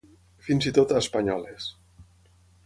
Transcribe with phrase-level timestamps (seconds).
[0.45, 1.69] Fins i tot espanyoles.